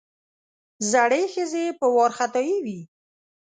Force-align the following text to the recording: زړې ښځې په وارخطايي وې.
زړې 0.91 1.23
ښځې 1.33 1.65
په 1.79 1.85
وارخطايي 1.95 2.57
وې. 2.65 2.79